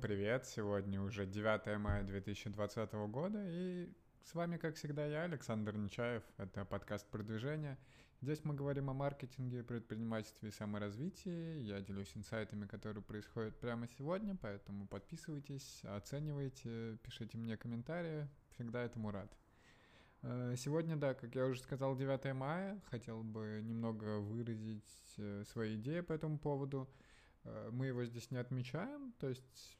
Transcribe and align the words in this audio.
привет! 0.00 0.46
Сегодня 0.46 1.02
уже 1.02 1.26
9 1.26 1.78
мая 1.78 2.02
2020 2.04 2.92
года, 3.10 3.44
и 3.46 3.86
с 4.24 4.34
вами, 4.34 4.56
как 4.56 4.76
всегда, 4.76 5.04
я, 5.04 5.24
Александр 5.24 5.76
Нечаев. 5.76 6.22
Это 6.38 6.64
подкаст 6.64 7.06
«Продвижение». 7.10 7.76
Здесь 8.22 8.42
мы 8.44 8.54
говорим 8.54 8.88
о 8.88 8.94
маркетинге, 8.94 9.62
предпринимательстве 9.62 10.48
и 10.48 10.52
саморазвитии. 10.52 11.58
Я 11.58 11.82
делюсь 11.82 12.12
инсайтами, 12.14 12.66
которые 12.66 13.02
происходят 13.02 13.60
прямо 13.60 13.88
сегодня, 13.88 14.34
поэтому 14.40 14.86
подписывайтесь, 14.86 15.82
оценивайте, 15.84 16.96
пишите 17.02 17.36
мне 17.36 17.58
комментарии. 17.58 18.26
Всегда 18.54 18.82
этому 18.82 19.10
рад. 19.10 19.30
Э, 20.22 20.54
сегодня, 20.56 20.96
да, 20.96 21.12
как 21.12 21.34
я 21.34 21.44
уже 21.44 21.60
сказал, 21.60 21.94
9 21.94 22.32
мая. 22.32 22.80
Хотел 22.90 23.22
бы 23.22 23.60
немного 23.62 24.18
выразить 24.18 25.14
э, 25.18 25.44
свои 25.52 25.76
идеи 25.76 26.00
по 26.00 26.14
этому 26.14 26.38
поводу. 26.38 26.88
Э, 27.44 27.68
мы 27.70 27.86
его 27.86 28.02
здесь 28.06 28.30
не 28.30 28.38
отмечаем, 28.38 29.12
то 29.18 29.28
есть 29.28 29.79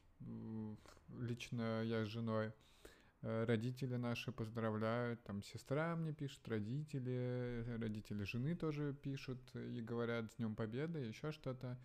лично 1.19 1.83
я 1.83 2.05
с 2.05 2.07
женой, 2.07 2.53
э, 3.21 3.45
родители 3.45 3.95
наши 3.95 4.31
поздравляют, 4.31 5.23
там 5.23 5.41
сестра 5.41 5.95
мне 5.95 6.13
пишет, 6.13 6.47
родители, 6.47 7.65
родители 7.79 8.23
жены 8.23 8.55
тоже 8.55 8.93
пишут 8.93 9.39
и 9.55 9.81
говорят 9.81 10.31
с 10.31 10.35
Днем 10.35 10.55
Победы, 10.55 10.99
еще 10.99 11.31
что-то. 11.31 11.77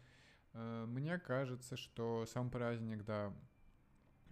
Э, 0.52 0.84
мне 0.86 1.18
кажется, 1.18 1.76
что 1.76 2.26
сам 2.26 2.50
праздник, 2.50 3.04
да, 3.04 3.32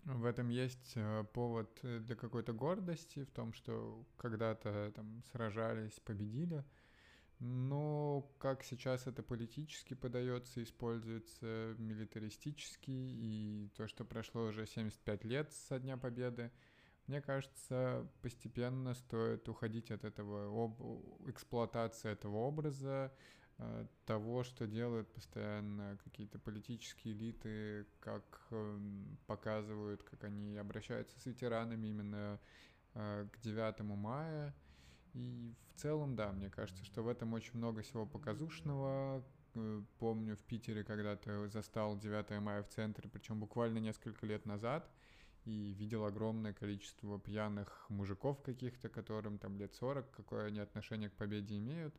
в 0.04 0.24
этом 0.24 0.48
есть 0.48 0.92
э, 0.96 1.24
повод 1.32 1.78
для 1.82 2.14
какой-то 2.14 2.52
гордости, 2.52 3.24
в 3.24 3.30
том, 3.30 3.52
что 3.52 4.04
когда-то 4.16 4.92
там 4.94 5.22
сражались, 5.32 6.00
победили– 6.00 6.64
но 7.44 8.26
как 8.38 8.64
сейчас 8.64 9.06
это 9.06 9.22
политически 9.22 9.92
подается, 9.92 10.62
используется 10.62 11.74
милитаристически, 11.76 12.90
и 12.90 13.70
то, 13.76 13.86
что 13.86 14.06
прошло 14.06 14.46
уже 14.46 14.66
75 14.66 15.24
лет 15.24 15.52
со 15.52 15.78
Дня 15.78 15.98
Победы, 15.98 16.50
мне 17.06 17.20
кажется, 17.20 18.08
постепенно 18.22 18.94
стоит 18.94 19.46
уходить 19.46 19.90
от 19.90 20.04
этого 20.04 20.64
об... 20.64 21.28
эксплуатации 21.28 22.10
этого 22.10 22.36
образа, 22.36 23.12
э, 23.58 23.86
того, 24.06 24.42
что 24.42 24.66
делают 24.66 25.12
постоянно 25.12 25.98
какие-то 26.02 26.38
политические 26.38 27.12
элиты, 27.12 27.86
как 28.00 28.46
эм, 28.52 29.18
показывают, 29.26 30.02
как 30.02 30.24
они 30.24 30.56
обращаются 30.56 31.20
с 31.20 31.26
ветеранами 31.26 31.88
именно 31.88 32.40
э, 32.94 33.28
к 33.30 33.38
9 33.40 33.80
мая. 33.80 34.54
И 35.14 35.54
в 35.68 35.80
целом, 35.80 36.16
да, 36.16 36.32
мне 36.32 36.50
кажется, 36.50 36.84
что 36.84 37.02
в 37.02 37.08
этом 37.08 37.32
очень 37.32 37.56
много 37.56 37.82
всего 37.82 38.04
показушного. 38.04 39.24
Э, 39.54 39.82
помню 39.98 40.36
в 40.36 40.40
Питере 40.40 40.82
когда-то 40.84 41.48
застал 41.48 41.96
9 41.96 42.40
мая 42.40 42.62
в 42.62 42.68
центре, 42.68 43.08
причем 43.08 43.40
буквально 43.40 43.78
несколько 43.78 44.26
лет 44.26 44.44
назад, 44.44 44.90
и 45.44 45.72
видел 45.72 46.04
огромное 46.04 46.52
количество 46.52 47.20
пьяных 47.20 47.86
мужиков 47.88 48.42
каких-то, 48.42 48.88
которым 48.88 49.38
там 49.38 49.56
лет 49.56 49.72
40, 49.74 50.10
какое 50.10 50.46
они 50.46 50.58
отношение 50.58 51.10
к 51.10 51.14
победе 51.14 51.58
имеют. 51.58 51.94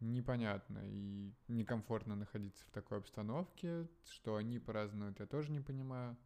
Непонятно 0.00 0.80
и 0.84 1.32
некомфортно 1.48 2.14
находиться 2.14 2.64
в 2.64 2.70
такой 2.70 2.98
обстановке, 2.98 3.88
что 4.08 4.36
они 4.36 4.58
празднуют, 4.58 5.18
я 5.20 5.26
тоже 5.26 5.50
не 5.50 5.60
понимаю. 5.60 6.16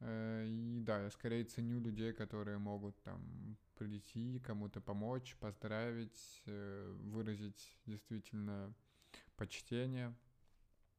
Э, 0.00 0.44
и 0.46 0.80
да, 0.80 1.04
я 1.04 1.10
скорее 1.10 1.44
ценю 1.44 1.80
людей, 1.80 2.12
которые 2.12 2.58
могут 2.58 3.00
там 3.02 3.56
прийти, 3.80 4.38
кому-то 4.40 4.82
помочь, 4.82 5.34
поздравить, 5.40 6.42
э, 6.44 6.94
выразить 7.04 7.78
действительно 7.86 8.74
почтение. 9.36 10.14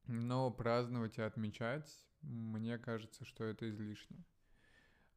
Но 0.08 0.50
праздновать 0.50 1.18
и 1.18 1.22
отмечать, 1.22 2.04
мне 2.22 2.76
кажется, 2.78 3.24
что 3.24 3.44
это 3.44 3.70
излишне. 3.70 4.24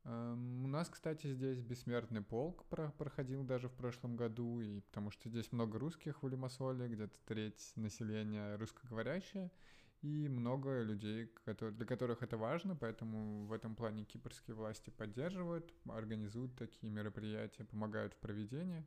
Эм, 0.03 0.65
у 0.65 0.67
нас, 0.67 0.89
кстати, 0.89 1.33
здесь 1.33 1.59
бессмертный 1.59 2.21
полк 2.21 2.65
проходил 2.65 3.43
даже 3.43 3.67
в 3.67 3.73
прошлом 3.73 4.15
году, 4.15 4.61
и 4.61 4.81
потому 4.81 5.09
что 5.09 5.27
здесь 5.27 5.51
много 5.51 5.79
русских 5.79 6.21
в 6.21 6.27
Лимассоле, 6.27 6.87
где-то 6.87 7.17
треть 7.25 7.71
населения 7.75 8.55
русскоговорящее— 8.57 9.51
и 10.05 10.29
много 10.29 10.83
людей, 10.83 11.31
для 11.45 11.85
которых 11.85 12.21
это 12.21 12.37
важно, 12.37 12.75
поэтому 12.75 13.47
в 13.47 13.51
этом 13.51 13.75
плане 13.75 14.03
кипрские 14.03 14.55
власти 14.55 14.91
поддерживают, 14.91 15.73
организуют 15.89 16.55
такие 16.55 16.91
мероприятия, 16.91 17.63
помогают 17.63 18.13
в 18.13 18.17
проведении. 18.17 18.85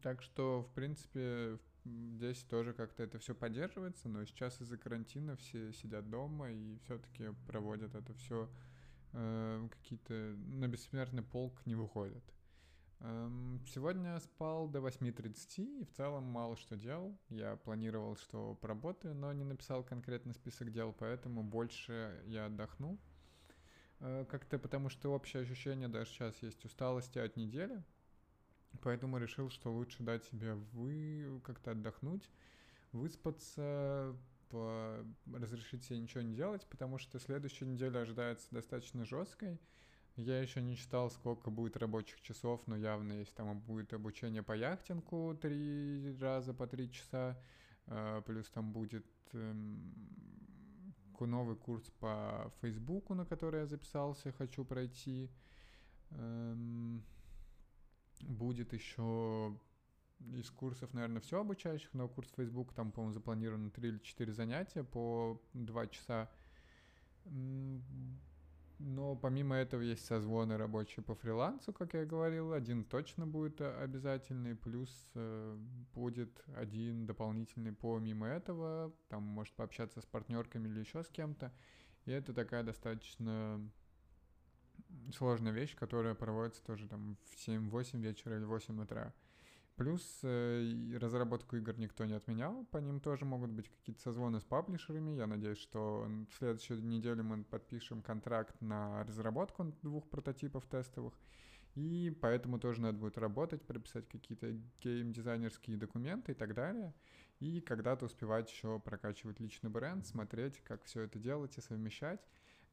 Так 0.00 0.22
что, 0.22 0.62
в 0.62 0.72
принципе, 0.74 1.58
здесь 1.84 2.44
тоже 2.44 2.72
как-то 2.72 3.02
это 3.02 3.18
все 3.18 3.34
поддерживается, 3.34 4.08
но 4.08 4.24
сейчас 4.26 4.60
из-за 4.60 4.78
карантина 4.78 5.34
все 5.36 5.72
сидят 5.72 6.08
дома 6.08 6.52
и 6.52 6.78
все-таки 6.84 7.30
проводят 7.48 7.96
это 7.96 8.14
все 8.14 8.48
э, 9.12 9.68
какие-то 9.72 10.14
на 10.14 10.68
бессмертный 10.68 11.24
полк 11.24 11.66
не 11.66 11.74
выходят. 11.74 12.22
Эм, 13.00 13.62
сегодня 13.68 14.18
спал 14.18 14.68
до 14.68 14.80
8.30 14.80 15.82
и 15.82 15.84
в 15.84 15.92
целом 15.92 16.24
мало 16.24 16.56
что 16.56 16.76
делал. 16.76 17.16
Я 17.28 17.56
планировал, 17.56 18.16
что 18.16 18.56
поработаю, 18.56 19.14
но 19.14 19.32
не 19.32 19.44
написал 19.44 19.84
конкретный 19.84 20.34
список 20.34 20.72
дел, 20.72 20.92
поэтому 20.98 21.44
больше 21.44 22.20
я 22.26 22.46
отдохнул. 22.46 22.98
Э, 24.00 24.24
как-то 24.28 24.58
потому 24.58 24.88
что 24.88 25.12
общее 25.12 25.42
ощущение 25.42 25.88
даже 25.88 26.10
сейчас 26.10 26.42
есть 26.42 26.64
усталости 26.64 27.18
от 27.18 27.36
недели, 27.36 27.82
поэтому 28.82 29.18
решил, 29.18 29.48
что 29.50 29.72
лучше 29.72 30.02
дать 30.02 30.24
себе 30.24 30.54
вы 30.54 31.40
как-то 31.44 31.72
отдохнуть, 31.72 32.28
выспаться, 32.92 34.16
по... 34.48 35.04
разрешить 35.32 35.84
себе 35.84 35.98
ничего 36.00 36.22
не 36.22 36.34
делать, 36.34 36.66
потому 36.68 36.98
что 36.98 37.20
следующая 37.20 37.66
неделя 37.66 38.00
ожидается 38.00 38.48
достаточно 38.50 39.04
жесткой, 39.04 39.60
я 40.22 40.40
еще 40.40 40.60
не 40.60 40.76
читал, 40.76 41.10
сколько 41.10 41.50
будет 41.50 41.76
рабочих 41.76 42.20
часов, 42.20 42.60
но 42.66 42.76
явно 42.76 43.12
есть 43.12 43.34
там 43.34 43.58
будет 43.60 43.92
обучение 43.92 44.42
по 44.42 44.52
яхтингу 44.52 45.38
три 45.40 46.16
раза 46.20 46.52
по 46.52 46.66
три 46.66 46.90
часа, 46.90 47.40
э, 47.86 48.22
плюс 48.26 48.48
там 48.50 48.72
будет 48.72 49.06
эм, 49.32 49.94
новый 51.20 51.56
курс 51.56 51.84
по 52.00 52.52
Фейсбуку, 52.60 53.14
на 53.14 53.24
который 53.24 53.60
я 53.60 53.66
записался, 53.66 54.32
хочу 54.32 54.64
пройти. 54.64 55.30
Эм, 56.10 57.02
будет 58.20 58.72
еще 58.72 59.56
из 60.32 60.50
курсов, 60.50 60.92
наверное, 60.94 61.20
все 61.20 61.40
обучающих, 61.40 61.92
но 61.94 62.08
курс 62.08 62.28
Facebook 62.36 62.72
там, 62.72 62.90
по-моему, 62.90 63.14
запланировано 63.14 63.70
3 63.70 63.88
или 63.88 63.98
4 63.98 64.32
занятия 64.32 64.84
по 64.84 65.40
2 65.54 65.86
часа. 65.88 66.28
Но 68.78 69.16
помимо 69.16 69.56
этого 69.56 69.80
есть 69.80 70.04
созвоны 70.06 70.56
рабочие 70.56 71.02
по 71.02 71.16
фрилансу, 71.16 71.72
как 71.72 71.94
я 71.94 72.04
говорил. 72.04 72.52
Один 72.52 72.84
точно 72.84 73.26
будет 73.26 73.60
э, 73.60 73.82
обязательный, 73.82 74.54
плюс 74.54 74.88
э, 75.14 75.56
будет 75.94 76.44
один 76.54 77.04
дополнительный 77.04 77.72
помимо 77.72 78.28
этого. 78.28 78.92
Там 79.08 79.24
может 79.24 79.52
пообщаться 79.54 80.00
с 80.00 80.06
партнерками 80.06 80.68
или 80.68 80.80
еще 80.80 81.02
с 81.02 81.08
кем-то. 81.08 81.52
И 82.04 82.12
это 82.12 82.32
такая 82.32 82.62
достаточно 82.62 83.60
сложная 85.12 85.52
вещь, 85.52 85.74
которая 85.74 86.14
проводится 86.14 86.64
тоже 86.64 86.88
там 86.88 87.16
в 87.24 87.48
7-8 87.48 88.00
вечера 88.00 88.36
или 88.36 88.44
8 88.44 88.80
утра. 88.80 89.12
Плюс 89.78 90.02
э, 90.24 90.98
разработку 91.00 91.56
игр 91.56 91.78
никто 91.78 92.04
не 92.04 92.14
отменял, 92.14 92.64
по 92.72 92.78
ним 92.78 92.98
тоже 92.98 93.24
могут 93.24 93.52
быть 93.52 93.68
какие-то 93.68 94.02
созвоны 94.02 94.40
с 94.40 94.44
паблишерами. 94.44 95.16
Я 95.16 95.28
надеюсь, 95.28 95.58
что 95.58 96.04
в 96.28 96.34
следующую 96.36 96.84
неделю 96.84 97.22
мы 97.22 97.44
подпишем 97.44 98.02
контракт 98.02 98.60
на 98.60 99.04
разработку 99.04 99.72
двух 99.82 100.08
прототипов 100.10 100.66
тестовых. 100.66 101.14
И 101.76 102.10
поэтому 102.20 102.58
тоже 102.58 102.80
надо 102.80 102.98
будет 102.98 103.18
работать, 103.18 103.64
прописать 103.64 104.08
какие-то 104.08 104.50
гейм-дизайнерские 104.82 105.76
документы 105.76 106.32
и 106.32 106.34
так 106.34 106.54
далее. 106.54 106.92
И 107.38 107.60
когда-то 107.60 108.06
успевать 108.06 108.50
еще 108.50 108.80
прокачивать 108.80 109.38
личный 109.38 109.70
бренд, 109.70 110.04
смотреть, 110.04 110.58
как 110.64 110.82
все 110.82 111.02
это 111.02 111.20
делать 111.20 111.56
и 111.56 111.60
совмещать. 111.60 112.20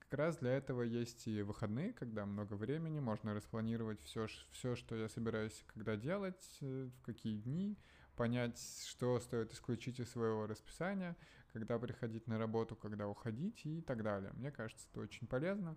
Как 0.10 0.20
раз 0.20 0.38
для 0.38 0.52
этого 0.52 0.84
есть 0.84 1.28
и 1.28 1.42
выходные, 1.42 1.92
когда 1.92 2.26
много 2.26 2.54
времени, 2.54 3.00
можно 3.00 3.34
распланировать 3.34 4.00
все, 4.04 4.28
все 4.52 4.76
что 4.76 4.96
я 4.96 5.10
собираюсь 5.10 5.64
когда 5.68 5.96
делать, 5.96 6.58
э, 6.62 6.90
в 6.96 7.02
какие 7.02 7.38
дни, 7.38 7.78
понять, 8.16 8.60
что 8.88 9.20
стоит 9.20 9.52
исключить 9.52 10.00
из 10.00 10.12
своего 10.12 10.46
расписания, 10.46 11.18
когда 11.52 11.80
приходить 11.80 12.28
на 12.28 12.38
работу, 12.38 12.76
когда 12.76 13.08
уходить 13.08 13.66
и 13.66 13.82
так 13.82 14.04
далее. 14.04 14.32
Мне 14.34 14.52
кажется, 14.52 14.88
это 14.92 15.02
очень 15.02 15.26
полезно, 15.26 15.76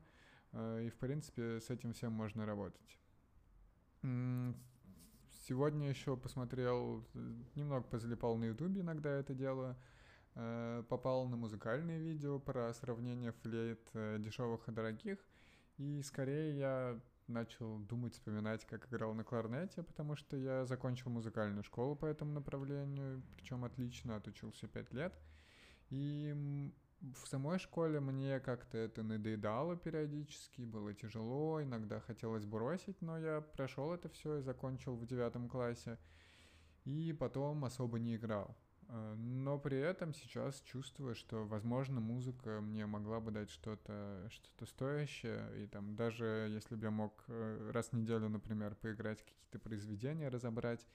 э, 0.52 0.84
и, 0.86 0.90
в 0.90 0.96
принципе, 0.96 1.60
с 1.60 1.70
этим 1.70 1.94
всем 1.94 2.12
можно 2.12 2.44
работать. 2.44 2.98
Сегодня 5.48 5.88
еще 5.88 6.16
посмотрел, 6.18 7.02
э, 7.14 7.34
немного 7.54 7.86
позалипал 7.86 8.36
на 8.36 8.44
ютубе, 8.44 8.82
иногда 8.82 9.10
это 9.10 9.34
делаю, 9.34 9.74
попал 10.88 11.26
на 11.28 11.36
музыкальные 11.36 11.98
видео 11.98 12.38
про 12.38 12.72
сравнение 12.72 13.32
флейт 13.32 13.80
э, 13.94 14.18
дешевых 14.20 14.68
и 14.68 14.72
дорогих, 14.72 15.18
и 15.78 16.02
скорее 16.02 16.56
я 16.56 17.00
начал 17.28 17.78
думать, 17.78 18.14
вспоминать, 18.14 18.64
как 18.64 18.88
играл 18.88 19.14
на 19.14 19.24
кларнете, 19.24 19.82
потому 19.82 20.16
что 20.16 20.36
я 20.36 20.64
закончил 20.64 21.10
музыкальную 21.10 21.62
школу 21.62 21.94
по 21.96 22.06
этому 22.06 22.32
направлению, 22.32 23.22
причем 23.36 23.64
отлично, 23.64 24.16
отучился 24.16 24.66
5 24.66 24.92
лет. 24.92 25.14
И 25.90 26.34
в 27.00 27.26
самой 27.28 27.58
школе 27.58 28.00
мне 28.00 28.40
как-то 28.40 28.78
это 28.78 29.02
надоедало 29.02 29.76
периодически, 29.76 30.62
было 30.62 30.94
тяжело, 30.94 31.62
иногда 31.62 32.00
хотелось 32.00 32.44
бросить, 32.44 33.00
но 33.00 33.18
я 33.18 33.40
прошел 33.40 33.92
это 33.92 34.08
все 34.08 34.38
и 34.38 34.42
закончил 34.42 34.96
в 34.96 35.06
девятом 35.06 35.48
классе, 35.48 35.98
и 36.84 37.12
потом 37.12 37.64
особо 37.64 37.98
не 37.98 38.16
играл. 38.16 38.56
Э, 38.88 39.14
но 39.16 39.58
при 39.58 39.78
этом 39.78 40.14
сейчас 40.14 40.60
чувствую, 40.62 41.14
что, 41.14 41.46
возможно, 41.46 42.00
музыка 42.00 42.60
мне 42.60 42.86
могла 42.86 43.20
бы 43.20 43.30
дать 43.30 43.50
что-то 43.50 44.28
что 44.30 44.66
стоящее. 44.66 45.62
И 45.62 45.66
там 45.66 45.94
даже 45.94 46.48
если 46.50 46.74
бы 46.74 46.84
я 46.84 46.90
мог 46.90 47.24
э, 47.28 47.70
раз 47.72 47.88
в 47.88 47.92
неделю, 47.94 48.28
например, 48.28 48.74
поиграть 48.74 49.22
какие-то 49.22 49.58
произведения, 49.58 50.28
разобрать, 50.28 50.86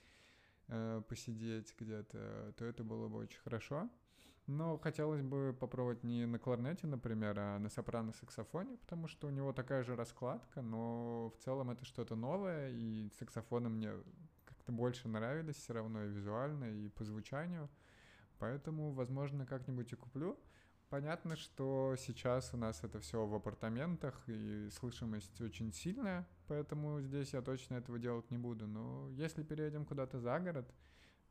э, 0.67 1.01
посидеть 1.07 1.73
где-то, 1.79 2.53
то 2.57 2.65
это 2.65 2.83
было 2.83 3.07
бы 3.07 3.19
очень 3.19 3.39
хорошо. 3.39 3.89
Но 4.45 4.77
хотелось 4.77 5.21
бы 5.21 5.55
попробовать 5.57 6.03
не 6.03 6.25
на 6.25 6.37
кларнете, 6.37 6.85
например, 6.85 7.39
а 7.39 7.59
на 7.59 7.69
сопрано-саксофоне, 7.69 8.75
потому 8.77 9.07
что 9.07 9.27
у 9.27 9.29
него 9.29 9.53
такая 9.53 9.83
же 9.83 9.95
раскладка, 9.95 10.61
но 10.61 11.29
в 11.29 11.37
целом 11.43 11.69
это 11.69 11.85
что-то 11.85 12.15
новое, 12.15 12.69
и 12.71 13.09
саксофоны 13.17 13.69
мне 13.69 13.93
как-то 14.63 14.71
больше 14.71 15.09
нравились 15.09 15.57
все 15.57 15.73
равно 15.73 16.05
и 16.05 16.09
визуально, 16.09 16.65
и 16.65 16.87
по 16.89 17.03
звучанию. 17.03 17.69
Поэтому, 18.39 18.93
возможно, 18.93 19.45
как-нибудь 19.45 19.91
и 19.91 19.95
куплю. 19.97 20.39
Понятно, 20.89 21.35
что 21.35 21.95
сейчас 21.97 22.53
у 22.53 22.57
нас 22.57 22.81
это 22.83 22.99
все 22.99 23.25
в 23.25 23.35
апартаментах, 23.35 24.23
и 24.27 24.69
слышимость 24.71 25.41
очень 25.41 25.73
сильная, 25.73 26.25
поэтому 26.47 27.01
здесь 27.01 27.33
я 27.33 27.41
точно 27.41 27.75
этого 27.75 27.99
делать 27.99 28.31
не 28.31 28.37
буду. 28.37 28.67
Но 28.67 29.09
если 29.09 29.43
переедем 29.43 29.85
куда-то 29.85 30.19
за 30.19 30.39
город 30.39 30.73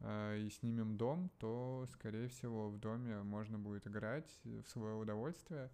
э, 0.00 0.38
и 0.40 0.50
снимем 0.50 0.98
дом, 0.98 1.30
то, 1.38 1.86
скорее 1.92 2.28
всего, 2.28 2.68
в 2.68 2.78
доме 2.78 3.22
можно 3.22 3.58
будет 3.58 3.86
играть 3.86 4.30
в 4.44 4.68
свое 4.68 4.94
удовольствие. 4.94 5.70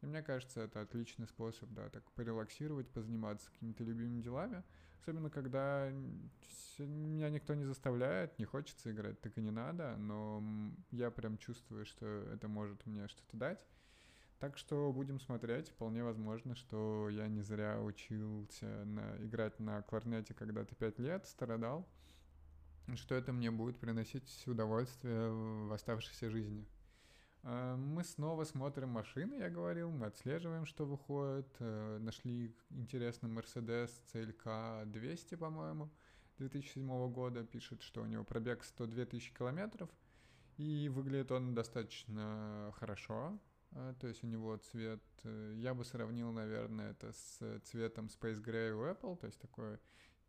И 0.00 0.06
мне 0.06 0.22
кажется, 0.22 0.62
это 0.62 0.80
отличный 0.80 1.26
способ, 1.26 1.68
да, 1.72 1.90
так 1.90 2.10
порелаксировать, 2.12 2.88
позаниматься 2.88 3.50
какими-то 3.50 3.84
любимыми 3.84 4.22
делами. 4.22 4.62
Особенно, 5.02 5.30
когда 5.30 5.90
меня 6.78 7.28
никто 7.28 7.54
не 7.54 7.64
заставляет, 7.64 8.38
не 8.38 8.44
хочется 8.44 8.92
играть, 8.92 9.20
так 9.20 9.36
и 9.36 9.40
не 9.40 9.50
надо, 9.50 9.96
но 9.96 10.40
я 10.92 11.10
прям 11.10 11.38
чувствую, 11.38 11.84
что 11.86 12.06
это 12.32 12.46
может 12.46 12.86
мне 12.86 13.08
что-то 13.08 13.36
дать. 13.36 13.66
Так 14.38 14.56
что 14.56 14.92
будем 14.92 15.18
смотреть. 15.18 15.70
Вполне 15.70 16.04
возможно, 16.04 16.54
что 16.54 17.08
я 17.08 17.26
не 17.26 17.42
зря 17.42 17.80
учился 17.80 18.84
на, 18.84 19.16
играть 19.24 19.58
на 19.58 19.82
кларнете 19.82 20.34
когда-то 20.34 20.76
пять 20.76 21.00
лет, 21.00 21.26
страдал, 21.26 21.84
что 22.94 23.16
это 23.16 23.32
мне 23.32 23.50
будет 23.50 23.80
приносить 23.80 24.46
удовольствие 24.46 25.30
в 25.30 25.72
оставшейся 25.72 26.30
жизни. 26.30 26.64
А, 27.44 27.76
мы 27.76 28.04
снова 28.04 28.44
смотрим 28.44 28.90
машины, 28.90 29.34
я 29.34 29.50
говорил, 29.50 29.90
мы 29.90 30.06
отслеживаем, 30.06 30.64
что 30.64 30.86
выходит. 30.86 31.48
Э, 31.58 31.98
нашли 32.00 32.54
интересный 32.70 33.30
Mercedes 33.30 33.90
CLK 34.12 34.86
200, 34.86 35.34
по-моему, 35.34 35.90
2007 36.38 37.12
года. 37.12 37.44
Пишет, 37.44 37.82
что 37.82 38.02
у 38.02 38.06
него 38.06 38.24
пробег 38.24 38.62
102 38.62 39.06
тысячи 39.06 39.34
километров. 39.34 39.90
И 40.56 40.88
выглядит 40.88 41.32
он 41.32 41.54
достаточно 41.54 42.72
хорошо. 42.76 43.38
А, 43.72 43.94
то 43.94 44.06
есть 44.06 44.22
у 44.22 44.28
него 44.28 44.56
цвет, 44.58 45.02
э, 45.24 45.54
я 45.56 45.74
бы 45.74 45.84
сравнил, 45.84 46.30
наверное, 46.30 46.92
это 46.92 47.12
с 47.12 47.60
цветом 47.64 48.06
Space 48.06 48.40
Gray 48.40 48.70
у 48.70 48.84
Apple, 48.84 49.18
то 49.18 49.26
есть 49.26 49.40
такой 49.40 49.78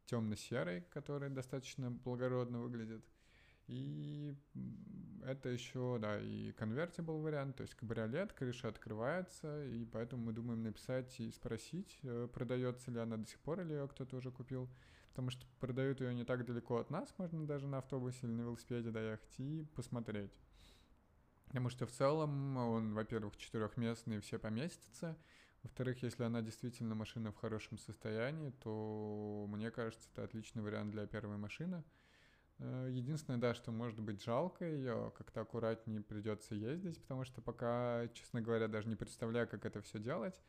темно-серый, 0.05 0.81
который 0.89 1.29
достаточно 1.29 1.91
благородно 1.91 2.59
выглядит. 2.59 3.05
И 3.67 4.35
это 5.25 5.49
еще, 5.49 5.97
да, 5.99 6.19
и 6.19 6.51
convertible 6.51 7.21
вариант, 7.21 7.57
то 7.57 7.63
есть 7.63 7.75
кабриолет, 7.75 8.33
крыша 8.33 8.67
открывается, 8.67 9.65
и 9.65 9.85
поэтому 9.85 10.25
мы 10.25 10.33
думаем 10.33 10.63
написать 10.63 11.17
и 11.19 11.31
спросить, 11.31 11.97
э, 12.03 12.27
продается 12.33 12.91
ли 12.91 12.99
она 12.99 13.17
до 13.17 13.25
сих 13.25 13.39
пор, 13.39 13.61
или 13.61 13.73
ее 13.73 13.87
кто-то 13.87 14.17
уже 14.17 14.31
купил, 14.31 14.69
потому 15.09 15.29
что 15.29 15.45
продают 15.59 16.01
ее 16.01 16.13
не 16.13 16.25
так 16.25 16.45
далеко 16.45 16.77
от 16.77 16.89
нас, 16.89 17.13
можно 17.17 17.47
даже 17.47 17.67
на 17.67 17.77
автобусе 17.77 18.19
или 18.23 18.33
на 18.33 18.41
велосипеде 18.41 18.91
доехать 18.91 19.39
и 19.39 19.65
посмотреть. 19.75 20.33
Потому 21.45 21.69
что 21.69 21.85
в 21.85 21.91
целом 21.91 22.57
он, 22.57 22.93
во-первых, 22.93 23.37
четырехместный, 23.37 24.19
все 24.19 24.39
поместятся, 24.39 25.17
во-вторых, 25.61 26.03
если 26.03 26.23
она 26.23 26.41
действительно 26.41 26.95
машина 26.95 27.31
в 27.31 27.37
хорошем 27.37 27.77
состоянии, 27.77 28.51
то 28.61 29.45
мне 29.47 29.71
кажется, 29.71 30.09
это 30.11 30.25
отличный 30.25 30.61
вариант 30.61 30.91
для 30.91 31.07
первой 31.07 31.37
машины– 31.37 31.81
единственное, 32.89 33.39
да, 33.39 33.53
что 33.53 33.71
может 33.71 33.99
быть 33.99 34.23
жалко 34.23 34.65
ее, 34.65 35.11
как-то 35.17 35.41
аккуратнее 35.41 36.01
придется 36.01 36.55
ездить, 36.55 37.01
потому 37.01 37.23
что 37.25 37.41
пока, 37.41 38.07
честно 38.13 38.41
говоря, 38.41 38.67
даже 38.67 38.87
не 38.87 38.95
представляю, 38.95 39.47
как 39.47 39.65
это 39.65 39.81
все 39.81 39.99
делать. 39.99 40.41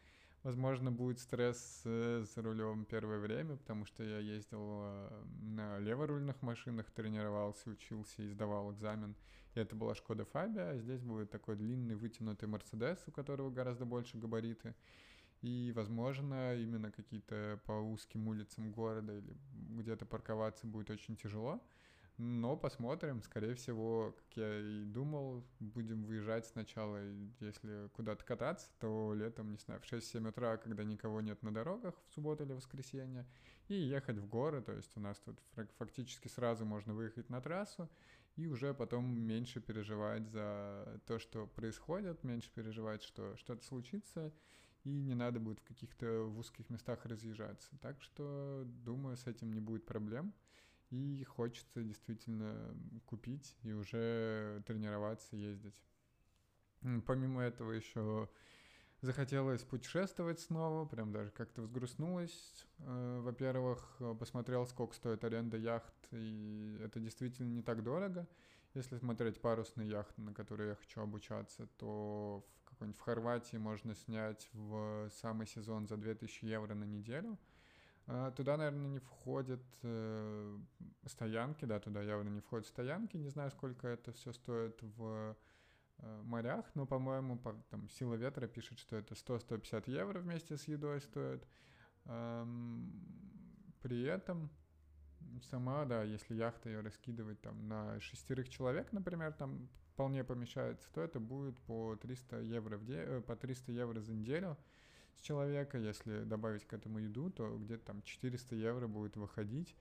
Возможно, 0.45 0.93
будет 0.93 1.21
стресс 1.21 1.81
э, 1.87 2.23
за 2.23 2.43
рулем 2.43 2.85
первое 2.85 3.19
время, 3.19 3.57
потому 3.57 3.87
что 3.87 4.05
я 4.05 4.19
ездил 4.19 4.83
э, 4.83 5.25
на 5.41 5.79
леворульных 5.79 6.43
машинах, 6.43 6.91
тренировался, 6.91 7.71
учился 7.71 8.23
и 8.23 8.29
сдавал 8.29 8.71
экзамен. 8.71 9.17
И 9.55 9.61
это 9.61 9.75
была 9.75 9.95
Шкода 9.95 10.27
Фабия, 10.27 10.73
а 10.73 10.79
здесь 10.79 11.01
будет 11.03 11.31
такой 11.31 11.57
длинный 11.57 11.95
вытянутый 11.95 12.47
Мерседес, 12.47 13.03
у 13.07 13.11
которого 13.11 13.51
гораздо 13.51 13.87
больше 13.87 14.19
габариты. 14.19 14.75
И, 15.41 15.73
возможно, 15.75 16.55
именно 16.57 16.91
какие-то 16.91 17.59
по 17.65 17.73
узким 17.73 18.29
улицам 18.29 18.71
города 18.71 19.17
или 19.17 19.37
где-то 19.81 20.05
парковаться 20.05 20.67
будет 20.67 20.91
очень 20.91 21.17
тяжело. 21.17 21.63
Но 22.17 22.57
посмотрим, 22.57 23.23
скорее 23.23 23.55
всего, 23.57 24.13
как 24.17 24.37
я 24.37 24.61
и 24.61 24.85
думал, 24.85 25.45
будем 25.59 26.05
выезжать 26.05 26.47
сначала, 26.47 27.01
если 27.41 27.89
куда-то 27.89 28.25
кататься, 28.25 28.69
то 28.79 29.15
летом, 29.15 29.51
не 29.51 29.59
знаю, 29.59 29.81
в 29.81 29.93
6-7 29.93 30.29
утра, 30.29 30.57
когда 30.57 30.85
никого 30.85 31.21
нет 31.21 31.43
на 31.43 31.53
дорогах 31.53 31.95
в 32.07 32.13
субботу 32.13 32.45
или 32.45 32.53
воскресенье, 32.53 33.27
и 33.67 33.75
ехать 33.75 34.19
в 34.19 34.29
горы, 34.29 34.63
то 34.63 34.73
есть 34.73 34.97
у 34.97 35.01
нас 35.01 35.19
тут 35.19 35.41
фактически 35.77 36.29
сразу 36.29 36.65
можно 36.65 36.95
выехать 36.95 37.31
на 37.31 37.41
трассу, 37.41 37.91
и 38.37 38.47
уже 38.47 38.75
потом 38.75 39.05
меньше 39.07 39.61
переживать 39.61 40.29
за 40.29 41.01
то, 41.07 41.19
что 41.19 41.49
происходит, 41.49 42.23
меньше 42.23 42.51
переживать, 42.55 43.03
что 43.03 43.37
что-то 43.37 43.65
случится, 43.65 44.33
и 44.85 45.01
не 45.01 45.15
надо 45.15 45.41
будет 45.41 45.59
в 45.59 45.65
каких-то 45.65 46.25
в 46.25 46.39
узких 46.39 46.71
местах 46.71 47.07
разъезжаться. 47.07 47.77
Так 47.81 48.01
что, 48.03 48.63
думаю, 48.67 49.17
с 49.17 49.27
этим 49.27 49.53
не 49.53 49.61
будет 49.61 49.85
проблем 49.85 50.33
и 50.95 51.25
хочется 51.25 51.83
действительно 51.83 52.75
купить 53.07 53.57
и 53.63 53.73
уже 53.73 54.63
тренироваться, 54.67 55.37
ездить. 55.37 55.83
Помимо 57.07 57.43
этого 57.43 57.73
еще 57.73 58.29
захотелось 59.01 59.63
путешествовать 59.63 60.41
снова, 60.41 60.87
прям 60.87 61.13
даже 61.13 61.31
как-то 61.31 61.63
взгрустнулось. 61.63 62.67
Э, 62.79 63.21
во-первых, 63.23 64.01
посмотрел, 64.19 64.67
сколько 64.67 64.95
стоит 64.95 65.25
аренда 65.25 65.57
яхт, 65.57 65.95
и 66.13 66.79
это 66.81 67.01
действительно 67.01 67.49
не 67.49 67.63
так 67.63 67.83
дорого. 67.83 68.29
Если 68.75 68.97
смотреть 68.99 69.41
парусные 69.41 69.89
яхты, 69.89 70.21
на 70.21 70.33
которые 70.33 70.71
я 70.71 70.75
хочу 70.75 71.01
обучаться, 71.01 71.67
то 71.79 72.45
в 72.65 72.71
какой-нибудь 72.71 72.99
в 72.99 73.03
Хорватии 73.03 73.57
можно 73.57 73.95
снять 73.95 74.49
в 74.53 75.11
самый 75.21 75.47
сезон 75.47 75.87
за 75.87 75.97
2000 75.97 76.45
евро 76.45 76.75
на 76.75 76.85
неделю– 76.85 77.37
туда, 78.37 78.57
наверное, 78.57 78.89
не 78.89 78.99
входят 78.99 79.63
э, 79.83 80.59
стоянки, 81.07 81.65
да, 81.65 81.81
туда 81.81 82.03
явно 82.03 82.29
не 82.29 82.41
входят 82.41 82.67
стоянки. 82.67 83.17
Не 83.17 83.31
знаю, 83.31 83.51
сколько 83.51 83.89
это 83.89 84.13
все 84.13 84.33
стоит 84.33 84.79
в 84.83 85.37
э, 85.99 86.23
морях, 86.23 86.67
но, 86.75 86.87
по-моему, 86.87 87.39
по, 87.39 87.55
там 87.71 87.89
Сила 87.89 88.15
Ветра 88.15 88.47
пишет, 88.47 88.79
что 88.79 88.97
это 88.97 89.15
100-150 89.15 89.91
евро 89.91 90.21
вместе 90.21 90.57
с 90.57 90.69
едой 90.69 91.01
стоит. 91.01 91.47
Эм, 92.05 92.93
при 93.81 94.03
этом 94.03 94.51
сама, 95.51 95.87
да, 95.87 96.03
если 96.03 96.35
яхта 96.35 96.69
ее 96.69 96.81
раскидывать 96.81 97.41
там 97.41 97.69
на 97.69 97.99
шестерых 98.01 98.51
человек, 98.51 98.93
например, 98.93 99.33
там 99.33 99.69
вполне 99.95 100.25
помещается, 100.25 100.93
то 100.93 101.01
это 101.01 101.21
будет 101.21 101.59
по 101.61 101.97
300 101.97 102.41
евро 102.41 102.77
в 102.77 102.85
де... 102.85 102.97
Э, 102.97 103.21
по 103.23 103.35
300 103.35 103.73
евро 103.73 104.01
за 104.01 104.13
неделю 104.13 104.59
с 105.17 105.21
человека. 105.21 105.79
Если 105.79 106.25
добавить 106.25 106.67
к 106.67 106.73
этому 106.73 106.99
еду, 106.99 107.31
то 107.31 107.57
где-то 107.59 107.87
там 107.87 108.03
400 108.03 108.55
евро 108.57 108.87
будет 108.87 109.17
выходить. 109.17 109.75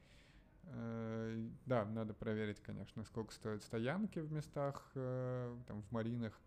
Э, 0.66 1.50
да, 1.66 1.86
надо 1.86 2.14
проверить, 2.14 2.62
конечно, 2.62 3.04
сколько 3.04 3.34
стоят 3.34 3.64
стоянки 3.64 4.20
в 4.20 4.32
местах, 4.32 4.92
э, 4.96 5.58
там, 5.68 5.82
в 5.84 5.92
маринах. 5.92 6.40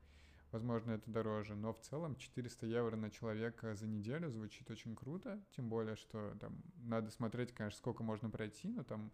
Возможно, 0.53 0.93
это 0.93 1.11
дороже, 1.11 1.55
но 1.55 1.73
в 1.73 1.81
целом 1.81 2.17
400 2.17 2.67
евро 2.67 2.97
на 2.97 3.11
человека 3.11 3.75
за 3.75 3.87
неделю 3.87 4.31
звучит 4.31 4.71
очень 4.71 4.95
круто, 4.95 5.41
тем 5.51 5.69
более, 5.69 5.97
что 5.97 6.35
там 6.41 6.63
надо 6.79 7.11
смотреть, 7.11 7.53
конечно, 7.53 7.77
сколько 7.77 8.03
можно 8.03 8.31
пройти, 8.31 8.69
но 8.69 8.85
там 8.85 9.11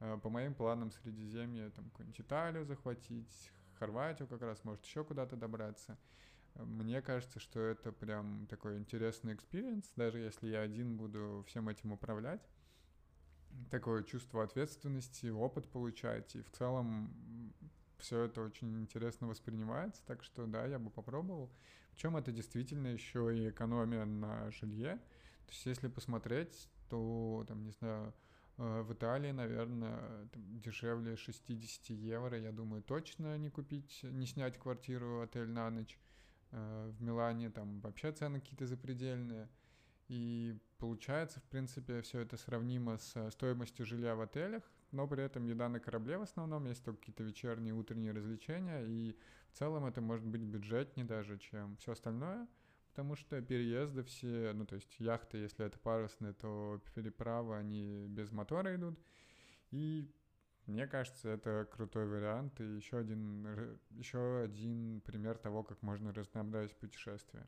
э, 0.00 0.18
по 0.22 0.28
моим 0.28 0.54
планам 0.54 0.92
Средиземье, 0.92 1.70
там 1.70 1.86
какую-нибудь 1.90 2.20
Италию 2.20 2.64
захватить, 2.64 3.50
Хорватию 3.78 4.28
как 4.28 4.42
раз, 4.42 4.62
может 4.62 4.84
еще 4.84 5.04
куда-то 5.04 5.36
добраться. 5.36 5.98
Мне 6.56 7.02
кажется, 7.02 7.40
что 7.40 7.60
это 7.60 7.90
прям 7.90 8.46
такой 8.48 8.78
интересный 8.78 9.34
experience, 9.34 9.90
даже 9.96 10.18
если 10.18 10.48
я 10.48 10.60
один 10.60 10.96
буду 10.96 11.44
всем 11.48 11.68
этим 11.68 11.92
управлять. 11.92 12.42
Такое 13.70 14.02
чувство 14.02 14.44
ответственности, 14.44 15.26
опыт 15.26 15.68
получать, 15.68 16.34
и 16.36 16.42
в 16.42 16.50
целом 16.50 17.52
все 17.98 18.24
это 18.24 18.42
очень 18.42 18.80
интересно 18.80 19.28
воспринимается, 19.28 20.02
так 20.06 20.22
что 20.22 20.46
да, 20.46 20.66
я 20.66 20.78
бы 20.78 20.90
попробовал. 20.90 21.50
Причем 21.92 22.16
это 22.16 22.32
действительно 22.32 22.88
еще 22.88 23.36
и 23.36 23.50
экономия 23.50 24.04
на 24.04 24.50
жилье. 24.50 24.96
То 25.46 25.52
есть 25.52 25.66
если 25.66 25.88
посмотреть, 25.88 26.68
то 26.88 27.44
там, 27.46 27.64
не 27.64 27.70
знаю, 27.70 28.12
э, 28.58 28.82
в 28.82 28.92
Италии, 28.92 29.30
наверное, 29.30 30.28
там, 30.32 30.60
дешевле 30.60 31.16
60 31.16 31.90
евро, 31.90 32.38
я 32.38 32.52
думаю, 32.52 32.82
точно 32.82 33.38
не 33.38 33.50
купить, 33.50 34.00
не 34.02 34.26
снять 34.26 34.58
квартиру, 34.58 35.20
отель 35.22 35.48
на 35.48 35.70
ночь. 35.70 35.98
Э, 36.54 36.92
в 36.96 37.02
Милане 37.02 37.50
там 37.50 37.80
вообще 37.80 38.12
цены 38.12 38.40
какие-то 38.40 38.66
запредельные. 38.66 39.48
И 40.06 40.56
получается, 40.78 41.40
в 41.40 41.44
принципе, 41.44 42.00
все 42.02 42.20
это 42.20 42.36
сравнимо 42.36 42.98
с 42.98 43.30
стоимостью 43.30 43.86
жилья 43.86 44.14
в 44.14 44.20
отелях, 44.20 44.62
но 44.92 45.08
при 45.08 45.24
этом 45.24 45.46
еда 45.46 45.68
на 45.68 45.80
корабле 45.80 46.18
в 46.18 46.22
основном, 46.22 46.66
есть 46.66 46.84
только 46.84 47.00
какие-то 47.00 47.24
вечерние, 47.24 47.74
утренние 47.74 48.12
развлечения, 48.12 48.84
и 48.84 49.16
в 49.50 49.58
целом 49.58 49.86
это 49.86 50.00
может 50.00 50.26
быть 50.26 50.42
бюджетнее 50.42 51.06
даже, 51.06 51.38
чем 51.38 51.76
все 51.78 51.92
остальное, 51.92 52.46
потому 52.90 53.16
что 53.16 53.40
переезды 53.40 54.04
все, 54.04 54.52
ну 54.54 54.66
то 54.66 54.76
есть 54.76 54.94
яхты, 55.00 55.38
если 55.38 55.64
это 55.64 55.78
парусные, 55.78 56.34
то 56.34 56.80
переправы, 56.94 57.56
они 57.56 58.06
без 58.08 58.30
мотора 58.30 58.76
идут, 58.76 58.98
и 59.70 60.08
мне 60.66 60.86
кажется, 60.86 61.28
это 61.28 61.68
крутой 61.70 62.06
вариант 62.06 62.60
и 62.60 62.64
еще 62.76 62.98
один, 62.98 63.78
еще 63.90 64.42
один 64.44 65.00
пример 65.02 65.36
того, 65.38 65.62
как 65.62 65.82
можно 65.82 66.12
разнообразить 66.12 66.76
путешествия. 66.76 67.46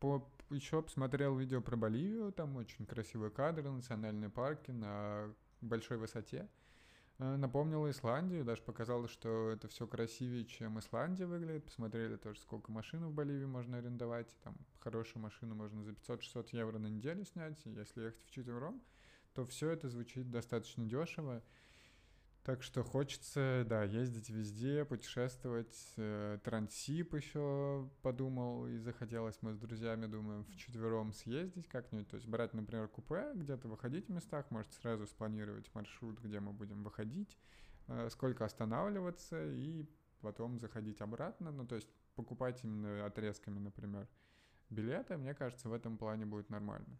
По, 0.00 0.30
еще 0.50 0.82
посмотрел 0.82 1.36
видео 1.36 1.60
про 1.60 1.76
Боливию, 1.76 2.32
там 2.32 2.56
очень 2.56 2.86
красивые 2.86 3.30
кадры, 3.30 3.68
национальные 3.68 4.30
парки 4.30 4.70
на 4.70 5.34
большой 5.60 5.96
высоте. 5.96 6.48
Э, 7.18 7.36
напомнила 7.36 7.90
Исландию, 7.90 8.44
даже 8.44 8.62
показалось, 8.62 9.10
что 9.10 9.50
это 9.50 9.66
все 9.66 9.86
красивее, 9.86 10.44
чем 10.44 10.78
Исландия 10.78 11.26
выглядит. 11.26 11.64
Посмотрели 11.64 12.16
тоже, 12.16 12.40
сколько 12.40 12.70
машин 12.70 13.04
в 13.06 13.12
Боливии 13.12 13.44
можно 13.44 13.78
арендовать. 13.78 14.28
Там 14.44 14.56
хорошую 14.78 15.22
машину 15.22 15.54
можно 15.56 15.82
за 15.82 15.92
500-600 15.92 16.48
евро 16.52 16.78
на 16.78 16.86
неделю 16.86 17.24
снять. 17.24 17.60
Если 17.64 18.02
ехать 18.02 18.22
вчетвером, 18.22 18.80
то 19.38 19.46
все 19.46 19.70
это 19.70 19.88
звучит 19.88 20.32
достаточно 20.32 20.84
дешево. 20.84 21.44
Так 22.42 22.64
что 22.64 22.82
хочется, 22.82 23.64
да, 23.68 23.84
ездить 23.84 24.30
везде, 24.30 24.84
путешествовать. 24.84 25.92
Э, 25.96 26.40
Трансип 26.42 27.14
еще 27.14 27.88
подумал 28.02 28.66
и 28.66 28.78
захотелось. 28.78 29.38
Мы 29.42 29.54
с 29.54 29.58
друзьями 29.58 30.06
думаем 30.06 30.44
вчетвером 30.46 31.12
съездить 31.12 31.68
как-нибудь. 31.68 32.08
То 32.08 32.16
есть 32.16 32.26
брать, 32.26 32.52
например, 32.52 32.88
купе, 32.88 33.30
где-то 33.32 33.68
выходить 33.68 34.08
в 34.08 34.12
местах, 34.12 34.50
может 34.50 34.72
сразу 34.72 35.06
спланировать 35.06 35.72
маршрут, 35.72 36.18
где 36.18 36.40
мы 36.40 36.52
будем 36.52 36.82
выходить, 36.82 37.38
э, 37.86 38.08
сколько 38.10 38.44
останавливаться 38.44 39.52
и 39.52 39.86
потом 40.20 40.58
заходить 40.58 41.00
обратно. 41.00 41.52
Ну, 41.52 41.64
то 41.64 41.76
есть 41.76 41.88
покупать 42.16 42.64
именно 42.64 43.06
отрезками, 43.06 43.60
например, 43.60 44.08
билеты. 44.68 45.16
Мне 45.16 45.32
кажется, 45.32 45.68
в 45.68 45.72
этом 45.72 45.96
плане 45.96 46.26
будет 46.26 46.50
нормально. 46.50 46.98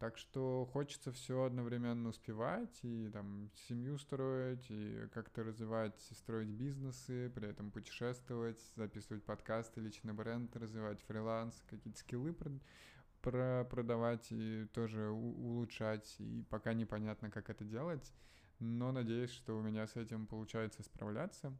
Так 0.00 0.16
что 0.16 0.66
хочется 0.72 1.12
все 1.12 1.44
одновременно 1.44 2.08
успевать 2.08 2.78
и 2.82 3.10
там 3.10 3.50
семью 3.68 3.98
строить, 3.98 4.64
и 4.70 5.06
как-то 5.12 5.44
развивать, 5.44 6.00
строить 6.00 6.48
бизнесы, 6.48 7.30
при 7.34 7.48
этом 7.48 7.70
путешествовать, 7.70 8.58
записывать 8.76 9.22
подкасты, 9.22 9.82
личный 9.82 10.14
бренд, 10.14 10.56
развивать 10.56 11.02
фриланс, 11.02 11.62
какие-то 11.68 11.98
скиллы 11.98 12.32
про, 12.32 12.50
про 13.20 13.64
продавать 13.64 14.26
и 14.32 14.66
тоже 14.72 15.10
улучшать. 15.10 16.16
И 16.18 16.46
пока 16.48 16.72
непонятно, 16.72 17.30
как 17.30 17.50
это 17.50 17.66
делать, 17.66 18.14
но 18.58 18.92
надеюсь, 18.92 19.30
что 19.30 19.58
у 19.58 19.60
меня 19.60 19.86
с 19.86 19.96
этим 19.96 20.26
получается 20.26 20.82
справляться. 20.82 21.54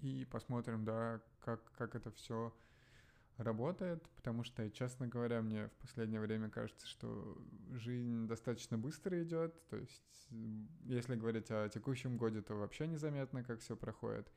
И 0.00 0.24
посмотрим, 0.24 0.84
да, 0.84 1.20
как, 1.38 1.62
как 1.78 1.94
это 1.94 2.10
все 2.10 2.52
работает, 3.38 4.02
потому 4.16 4.44
что, 4.44 4.68
честно 4.70 5.06
говоря, 5.08 5.42
мне 5.42 5.68
в 5.68 5.72
последнее 5.72 6.20
время 6.20 6.50
кажется, 6.50 6.86
что 6.86 7.38
жизнь 7.72 8.26
достаточно 8.26 8.78
быстро 8.78 9.22
идет. 9.22 9.54
То 9.68 9.76
есть, 9.76 10.28
если 10.84 11.16
говорить 11.16 11.50
о 11.50 11.68
текущем 11.68 12.16
годе, 12.16 12.42
то 12.42 12.54
вообще 12.54 12.86
незаметно, 12.86 13.42
как 13.42 13.60
все 13.60 13.76
проходит. 13.76 14.30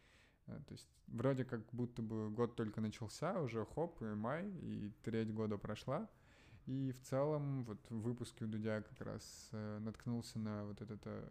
Э, 0.48 0.60
то 0.68 0.74
есть, 0.74 0.90
вроде 1.08 1.46
как 1.46 1.62
будто 1.72 2.02
бы 2.02 2.30
год 2.30 2.56
только 2.56 2.82
начался, 2.82 3.40
уже 3.42 3.66
хоп, 3.66 4.02
и 4.02 4.06
май, 4.06 4.50
и 4.50 4.92
треть 5.04 5.34
года 5.34 5.58
прошла. 5.58 6.10
И 6.66 6.92
в 6.92 7.02
целом, 7.02 7.64
вот 7.66 7.86
в 7.90 8.02
выпуске 8.02 8.46
у 8.46 8.48
Дудя 8.48 8.82
как 8.82 9.02
раз 9.02 9.50
э, 9.52 9.80
наткнулся 9.80 10.40
на 10.40 10.66
вот 10.66 10.82
это 10.82 11.24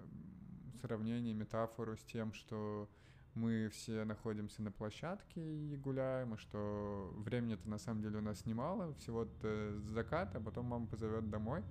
сравнение, 0.81 1.35
метафору 1.35 1.97
с 1.97 2.05
тем, 2.05 2.33
что 2.33 2.89
мы 3.35 3.69
все 3.71 4.05
находимся 4.05 4.63
на 4.63 4.71
площадке 4.71 5.41
и 5.41 5.77
гуляем, 5.77 6.35
и 6.35 6.39
что 6.39 7.13
времени-то 7.17 7.69
на 7.69 7.79
самом 7.79 8.03
деле 8.03 8.19
у 8.19 8.23
нас 8.23 8.47
немало, 8.47 8.95
всего-то 8.95 9.81
закат, 9.81 10.35
а 10.37 10.41
потом 10.41 10.67
мама 10.67 10.87
позовет 10.87 11.29
домой. 11.31 11.63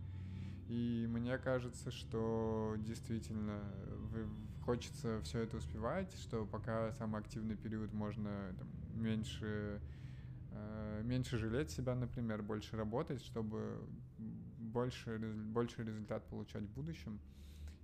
И 0.67 1.05
мне 1.09 1.37
кажется, 1.37 1.91
что 1.91 2.75
действительно 2.77 3.61
хочется 4.63 5.21
все 5.21 5.39
это 5.39 5.57
успевать, 5.57 6.13
что 6.13 6.45
пока 6.45 6.91
самый 6.93 7.21
активный 7.21 7.55
период 7.55 7.91
можно 7.93 8.55
там, 8.57 8.67
меньше, 8.93 9.81
э, 10.51 11.01
меньше 11.03 11.37
жалеть 11.37 11.69
себя, 11.71 11.95
например, 11.95 12.41
больше 12.41 12.77
работать, 12.77 13.21
чтобы 13.21 13.77
больше, 14.57 15.17
больше 15.17 15.83
результат 15.83 16.25
получать 16.27 16.63
в 16.63 16.73
будущем 16.73 17.19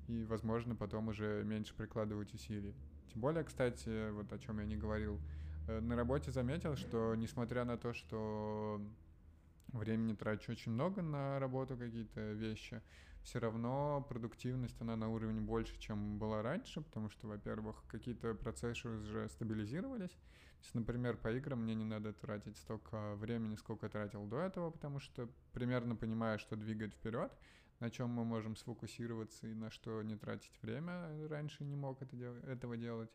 и, 0.08 0.24
возможно, 0.24 0.76
потом 0.76 1.10
уже 1.10 1.44
меньше 1.44 1.76
прикладывать 1.76 2.34
усилий. 2.34 2.74
Тем 3.12 3.22
более, 3.22 3.44
кстати, 3.44 4.12
вот 4.12 4.32
о 4.32 4.40
чем 4.40 4.60
я 4.60 4.66
не 4.66 4.76
говорил, 4.76 5.20
э, 5.68 5.80
на 5.80 5.96
работе 5.96 6.32
заметил, 6.32 6.76
что 6.76 7.16
несмотря 7.16 7.66
на 7.66 7.78
то, 7.78 7.94
что 7.94 8.82
времени 9.68 10.14
трачу 10.14 10.52
очень 10.52 10.72
много 10.72 11.02
на 11.02 11.40
работу 11.40 11.78
какие-то 11.78 12.34
вещи, 12.34 12.82
все 13.24 13.40
равно 13.40 14.06
продуктивность, 14.08 14.80
она 14.82 14.96
на 14.96 15.10
уровне 15.10 15.42
больше, 15.42 15.78
чем 15.80 16.18
была 16.18 16.42
раньше, 16.42 16.82
потому 16.82 17.10
что, 17.10 17.28
во-первых, 17.28 17.84
какие-то 17.88 18.34
процессы 18.34 18.88
уже 18.88 19.28
стабилизировались. 19.30 20.12
То 20.12 20.66
есть, 20.66 20.76
например, 20.76 21.16
по 21.18 21.32
играм 21.32 21.62
мне 21.62 21.76
не 21.76 21.86
надо 21.86 22.12
тратить 22.14 22.58
столько 22.58 23.16
времени, 23.16 23.56
сколько 23.56 23.88
тратил 23.88 24.26
до 24.26 24.40
этого, 24.40 24.72
потому 24.72 25.00
что 25.00 25.30
примерно 25.54 25.96
понимаю, 25.96 26.38
что 26.40 26.56
двигает 26.56 26.94
вперед, 26.94 27.32
на 27.80 27.90
чем 27.90 28.10
мы 28.10 28.26
можем 28.26 28.56
сфокусироваться 28.56 29.48
и 29.48 29.54
на 29.54 29.70
что 29.70 30.02
не 30.02 30.16
тратить 30.16 30.62
время. 30.62 31.10
Раньше 31.30 31.64
не 31.64 31.76
мог 31.76 32.02
это 32.02 32.16
дел- 32.16 32.44
этого 32.44 32.78
делать. 32.78 33.12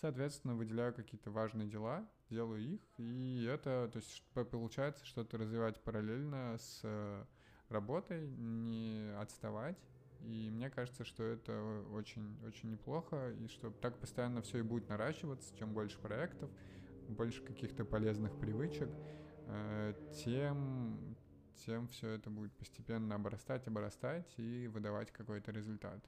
Соответственно, 0.00 0.54
выделяю 0.54 0.94
какие-то 0.94 1.30
важные 1.30 1.68
дела, 1.68 2.08
делаю 2.30 2.62
их, 2.62 2.80
и 2.98 3.44
это, 3.50 3.90
то 3.92 3.98
есть 3.98 4.22
получается 4.32 5.04
что-то 5.04 5.38
развивать 5.38 5.82
параллельно 5.82 6.56
с 6.56 6.80
э, 6.84 7.24
работой, 7.68 8.28
не 8.30 9.12
отставать. 9.18 9.76
И 10.20 10.50
мне 10.50 10.70
кажется, 10.70 11.04
что 11.04 11.24
это 11.24 11.84
очень-очень 11.92 12.70
неплохо, 12.70 13.32
и 13.32 13.48
что 13.48 13.70
так 13.70 13.98
постоянно 13.98 14.42
все 14.42 14.58
и 14.58 14.62
будет 14.62 14.88
наращиваться, 14.88 15.56
чем 15.56 15.72
больше 15.72 15.98
проектов, 15.98 16.50
больше 17.08 17.42
каких-то 17.42 17.84
полезных 17.84 18.38
привычек, 18.38 18.88
э, 19.46 19.94
тем, 20.24 21.16
тем 21.66 21.88
все 21.88 22.10
это 22.10 22.30
будет 22.30 22.52
постепенно 22.52 23.14
обрастать, 23.14 23.66
обрастать 23.66 24.32
и 24.38 24.68
выдавать 24.68 25.10
какой-то 25.12 25.52
результат. 25.52 26.04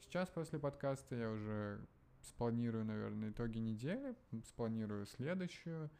Сейчас 0.00 0.28
после 0.28 0.58
подкаста 0.58 1.14
я 1.14 1.30
уже 1.30 1.80
спланирую, 2.22 2.84
наверное, 2.84 3.30
итоги 3.30 3.58
недели, 3.58 4.14
спланирую 4.44 5.06
следующую 5.06 5.90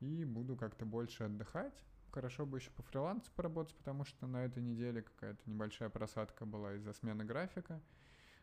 и 0.00 0.24
буду 0.24 0.56
как-то 0.56 0.84
больше 0.84 1.24
отдыхать. 1.24 1.84
Хорошо 2.10 2.46
бы 2.46 2.58
еще 2.58 2.70
по 2.70 2.82
фрилансу 2.82 3.30
поработать, 3.34 3.76
потому 3.76 4.04
что 4.04 4.26
на 4.26 4.44
этой 4.44 4.62
неделе 4.62 5.02
какая-то 5.02 5.40
небольшая 5.46 5.88
просадка 5.88 6.46
была 6.46 6.74
из-за 6.74 6.92
смены 6.92 7.24
графика. 7.24 7.80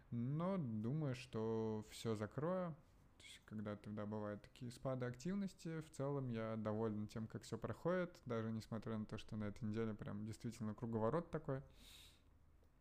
Но 0.09 0.57
думаю, 0.57 1.15
что 1.15 1.85
все 1.89 2.15
закрою, 2.15 2.75
когда 3.51 3.75
тогда 3.75 4.05
бывают 4.05 4.41
такие 4.41 4.71
спады 4.71 5.05
активности. 5.05 5.81
В 5.81 5.89
целом 5.89 6.29
я 6.29 6.55
доволен 6.55 7.05
тем, 7.07 7.27
как 7.27 7.43
все 7.43 7.57
проходит, 7.57 8.09
даже 8.25 8.49
несмотря 8.49 8.97
на 8.97 9.05
то, 9.05 9.17
что 9.17 9.35
на 9.35 9.43
этой 9.43 9.65
неделе 9.65 9.93
прям 9.93 10.25
действительно 10.25 10.73
круговорот 10.73 11.29
такой. 11.31 11.61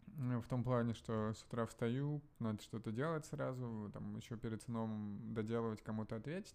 В 0.06 0.46
том 0.48 0.62
плане, 0.62 0.94
что 0.94 1.32
с 1.32 1.42
утра 1.42 1.66
встаю, 1.66 2.22
надо 2.38 2.62
что-то 2.62 2.92
делать 2.92 3.26
сразу, 3.26 3.90
там 3.92 4.16
еще 4.16 4.36
перед 4.36 4.62
сном 4.62 5.34
доделывать, 5.34 5.82
кому-то 5.82 6.14
ответить. 6.16 6.54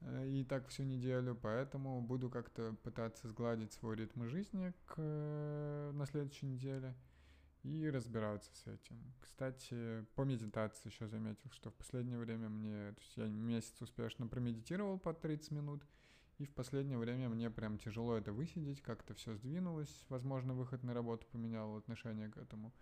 Э, 0.00 0.26
и 0.26 0.42
так 0.44 0.66
всю 0.66 0.82
неделю, 0.82 1.38
поэтому 1.40 2.00
буду 2.00 2.28
как-то 2.30 2.74
пытаться 2.82 3.28
сгладить 3.28 3.72
свой 3.72 3.94
ритм 3.94 4.24
жизни 4.24 4.72
к, 4.86 4.96
на 4.98 6.06
следующей 6.06 6.46
неделе 6.46 6.96
и 7.64 7.90
разбираться 7.90 8.54
с 8.54 8.66
этим. 8.66 8.96
Кстати, 9.20 10.04
по 10.14 10.22
медитации 10.22 10.90
еще 10.90 11.08
заметил, 11.08 11.50
что 11.50 11.70
в 11.70 11.74
последнее 11.74 12.18
время 12.18 12.48
мне, 12.48 12.92
то 12.92 13.00
есть 13.00 13.16
я 13.16 13.26
месяц 13.26 13.80
успешно 13.80 14.26
промедитировал 14.28 14.98
по 14.98 15.12
30 15.12 15.50
минут, 15.50 15.82
И 16.38 16.46
в 16.46 16.50
последнее 16.50 16.98
время 16.98 17.28
мне 17.28 17.48
прям 17.48 17.78
тяжело 17.78 18.16
это 18.16 18.32
высидеть, 18.32 18.82
как-то 18.82 19.14
все 19.14 19.34
сдвинулось, 19.36 20.04
возможно, 20.08 20.54
выход 20.54 20.82
на 20.82 20.92
работу 20.92 21.26
поменял 21.30 21.76
отношение 21.76 22.28
к 22.28 22.36
этому. 22.36 22.72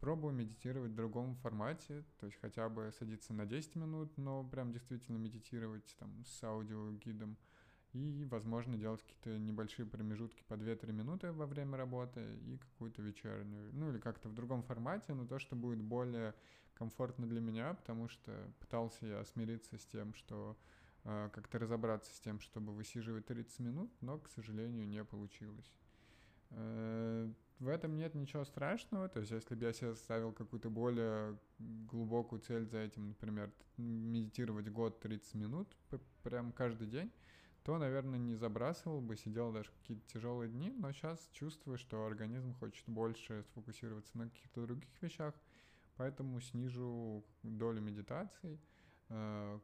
Пробую 0.00 0.34
медитировать 0.34 0.90
в 0.90 0.96
другом 0.96 1.36
формате, 1.36 2.04
то 2.18 2.26
есть 2.26 2.38
хотя 2.40 2.68
бы 2.68 2.92
садиться 2.98 3.32
на 3.32 3.46
10 3.46 3.76
минут, 3.76 4.16
но 4.18 4.44
прям 4.44 4.72
действительно 4.72 5.16
медитировать 5.18 5.96
там 5.98 6.24
с 6.24 6.42
аудиогидом. 6.42 7.38
И, 7.96 8.26
возможно, 8.26 8.76
делать 8.76 9.00
какие-то 9.00 9.38
небольшие 9.38 9.86
промежутки 9.86 10.42
по 10.48 10.54
2-3 10.54 10.92
минуты 10.92 11.32
во 11.32 11.46
время 11.46 11.78
работы 11.78 12.20
и 12.42 12.58
какую-то 12.58 13.00
вечернюю. 13.00 13.70
Ну 13.72 13.90
или 13.90 13.98
как-то 13.98 14.28
в 14.28 14.34
другом 14.34 14.62
формате, 14.62 15.14
но 15.14 15.26
то, 15.26 15.38
что 15.38 15.56
будет 15.56 15.80
более 15.80 16.34
комфортно 16.74 17.26
для 17.26 17.40
меня, 17.40 17.72
потому 17.72 18.08
что 18.08 18.52
пытался 18.60 19.06
я 19.06 19.24
смириться 19.24 19.78
с 19.78 19.86
тем, 19.86 20.12
что 20.12 20.58
э, 21.04 21.30
как-то 21.32 21.58
разобраться 21.58 22.14
с 22.14 22.20
тем, 22.20 22.38
чтобы 22.40 22.74
высиживать 22.74 23.24
30 23.26 23.60
минут, 23.60 23.90
но, 24.02 24.18
к 24.18 24.28
сожалению, 24.28 24.86
не 24.86 25.02
получилось. 25.02 25.72
Э, 26.50 27.32
в 27.58 27.68
этом 27.68 27.96
нет 27.96 28.14
ничего 28.14 28.44
страшного, 28.44 29.08
то 29.08 29.20
есть 29.20 29.32
если 29.32 29.54
бы 29.54 29.64
я 29.64 29.72
себе 29.72 29.94
ставил 29.94 30.32
какую-то 30.32 30.68
более 30.68 31.38
глубокую 31.58 32.42
цель 32.42 32.66
за 32.66 32.80
этим, 32.80 33.08
например, 33.08 33.50
медитировать 33.78 34.68
год 34.68 35.00
30 35.00 35.34
минут 35.36 35.74
прям 36.22 36.52
каждый 36.52 36.88
день, 36.88 37.10
то, 37.66 37.78
наверное, 37.78 38.20
не 38.20 38.36
забрасывал 38.36 39.00
бы, 39.00 39.16
сидел 39.16 39.50
даже 39.50 39.72
какие-то 39.72 40.06
тяжелые 40.06 40.48
дни, 40.48 40.70
но 40.70 40.92
сейчас 40.92 41.28
чувствую, 41.32 41.78
что 41.78 42.06
организм 42.06 42.54
хочет 42.54 42.84
больше 42.86 43.42
сфокусироваться 43.50 44.16
на 44.16 44.28
каких-то 44.28 44.66
других 44.66 45.02
вещах, 45.02 45.34
поэтому 45.96 46.40
снижу 46.40 47.24
долю 47.42 47.80
медитаций, 47.80 48.60
э, 49.08 49.58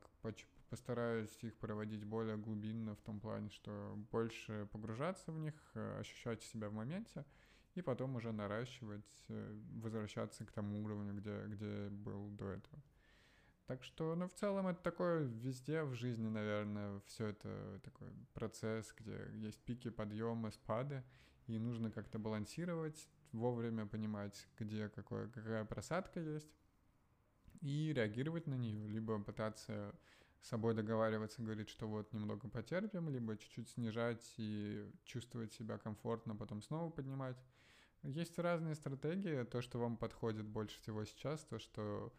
постараюсь 0.68 1.38
их 1.42 1.56
проводить 1.59 2.04
более 2.04 2.37
глубинно 2.37 2.97
в 2.97 3.00
том 3.02 3.21
плане, 3.21 3.50
что 3.50 3.97
больше 4.11 4.66
погружаться 4.73 5.30
в 5.30 5.38
них, 5.38 5.54
э, 5.75 6.00
ощущать 6.00 6.42
себя 6.42 6.71
в 6.71 6.73
моменте, 6.73 7.25
и 7.76 7.82
потом 7.82 8.16
уже 8.16 8.32
наращивать, 8.32 9.25
э, 9.28 9.61
возвращаться 9.80 10.44
к 10.44 10.50
тому 10.50 10.82
уровню, 10.82 11.14
где, 11.14 11.40
где 11.47 11.88
был 11.88 12.30
до 12.30 12.47
этого. 12.47 12.82
Так 13.73 13.85
что, 13.85 14.14
ну, 14.14 14.29
в 14.29 14.35
целом 14.35 14.67
это 14.67 14.83
такое 14.83 15.21
везде 15.21 15.83
в 15.83 15.95
жизни, 15.95 16.29
наверное, 16.29 17.00
все 17.07 17.29
это 17.29 17.81
такой 17.83 18.09
процесс, 18.35 18.95
где 18.99 19.31
есть 19.33 19.59
пики, 19.64 19.88
подъемы, 19.88 20.52
спады, 20.52 21.02
и 21.47 21.59
нужно 21.59 21.91
как-то 21.91 22.19
балансировать, 22.19 23.09
вовремя 23.33 23.87
понимать, 23.87 24.47
где 24.59 24.91
какое, 24.91 25.29
какая 25.29 25.64
просадка 25.64 26.21
есть, 26.21 26.52
и 27.62 27.95
реагировать 27.95 28.47
на 28.47 28.57
нее, 28.57 28.87
либо 28.91 29.19
пытаться 29.25 29.95
с 30.43 30.49
собой 30.49 30.75
договариваться, 30.75 31.41
говорить, 31.41 31.71
что 31.71 31.88
вот 31.88 32.12
немного 32.12 32.50
потерпим, 32.50 33.09
либо 33.09 33.38
чуть-чуть 33.38 33.71
снижать 33.71 34.35
и 34.37 34.87
чувствовать 35.07 35.55
себя 35.55 35.79
комфортно, 35.79 36.37
потом 36.37 36.61
снова 36.61 36.91
поднимать. 36.91 37.43
Есть 38.02 38.38
разные 38.38 38.75
стратегии, 38.75 39.45
то, 39.45 39.62
что 39.62 39.79
вам 39.79 39.97
подходит 39.97 40.45
больше 40.45 40.79
всего 40.83 41.07
сейчас, 41.07 41.43
то, 41.45 41.59
что 41.59 42.12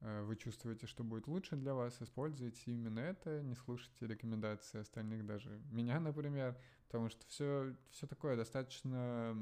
вы 0.00 0.36
чувствуете, 0.36 0.86
что 0.86 1.04
будет 1.04 1.26
лучше 1.26 1.56
для 1.56 1.74
вас, 1.74 2.00
используйте 2.00 2.70
именно 2.70 3.00
это, 3.00 3.42
не 3.42 3.54
слушайте 3.54 4.06
рекомендации 4.06 4.80
остальных, 4.80 5.24
даже 5.26 5.60
меня, 5.70 5.98
например, 6.00 6.58
потому 6.86 7.08
что 7.08 7.26
все, 7.26 7.74
все 7.90 8.06
такое 8.06 8.36
достаточно, 8.36 9.36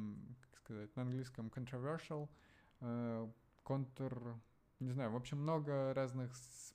как 0.50 0.58
сказать, 0.60 0.94
на 0.96 1.02
английском 1.02 1.48
controversial, 1.48 2.28
э, 2.80 3.28
контр, 3.62 4.36
не 4.80 4.92
знаю, 4.92 5.10
в 5.10 5.16
общем, 5.16 5.38
много 5.38 5.92
разных 5.92 6.32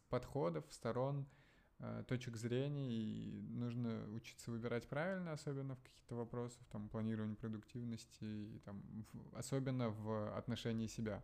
подходов, 0.10 0.66
сторон, 0.70 1.26
Э, 1.82 2.04
точек 2.06 2.36
зрения, 2.36 2.92
и 2.92 3.42
нужно 3.52 4.06
учиться 4.12 4.52
выбирать 4.52 4.86
правильно, 4.90 5.32
особенно 5.32 5.78
в 5.78 5.82
каких-то 5.82 6.16
вопросах, 6.16 6.62
там, 6.70 6.90
планирования 6.90 7.38
продуктивности, 7.38 8.26
и, 8.26 8.60
там, 8.66 8.84
особенно 9.34 9.90
в 9.90 10.38
отношении 10.38 10.88
себя. 10.88 11.24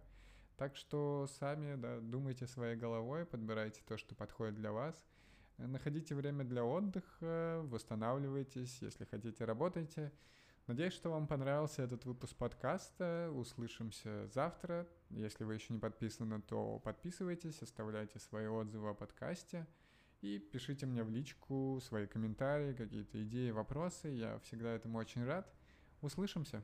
Так 0.58 0.76
что 0.78 1.28
сами, 1.28 1.76
да, 1.76 2.00
думайте 2.00 2.48
своей 2.48 2.78
головой, 2.78 3.26
подбирайте 3.26 3.82
то, 3.86 3.98
что 3.98 4.16
подходит 4.16 4.56
для 4.56 4.72
вас, 4.72 4.96
находите 5.58 6.16
время 6.16 6.46
для 6.46 6.64
отдыха, 6.64 7.62
восстанавливайтесь, 7.66 8.82
если 8.82 9.06
хотите, 9.06 9.44
работайте. 9.44 10.12
Надеюсь, 10.68 10.94
что 10.94 11.12
вам 11.12 11.28
понравился 11.28 11.84
этот 11.84 12.06
выпуск 12.06 12.36
подкаста. 12.38 13.32
Услышимся 13.36 14.28
завтра. 14.30 14.88
Если 15.12 15.44
вы 15.44 15.54
еще 15.54 15.72
не 15.74 15.80
подписаны, 15.80 16.42
то 16.42 16.80
подписывайтесь, 16.80 17.62
оставляйте 17.62 18.18
свои 18.18 18.48
отзывы 18.48 18.90
о 18.90 18.94
подкасте. 18.96 19.68
И 20.22 20.40
пишите 20.40 20.88
мне 20.88 21.04
в 21.04 21.10
личку 21.12 21.80
свои 21.84 22.08
комментарии, 22.08 22.74
какие-то 22.74 23.22
идеи, 23.24 23.52
вопросы. 23.52 24.08
Я 24.08 24.40
всегда 24.40 24.72
этому 24.72 24.98
очень 24.98 25.24
рад. 25.24 25.48
Услышимся. 26.02 26.64